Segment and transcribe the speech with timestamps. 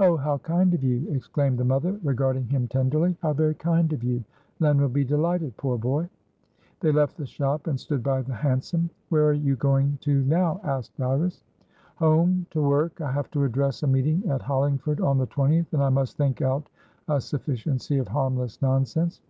[0.00, 3.16] "Oh, how kind of you!" exclaimed the mother, regarding him tenderly.
[3.22, 4.24] "How very kind of you!
[4.58, 6.08] Len will be delighted, poor boy."
[6.80, 8.90] They left the shop, and stood by the hansom.
[9.08, 11.44] "Where are you going to now?" asked Iris.
[11.98, 13.00] "Home, to work.
[13.00, 16.42] I have to address a meeting at Hollingford on the 20th, and I must think
[16.42, 16.68] out
[17.06, 19.20] a sufficiency of harmless nonsense."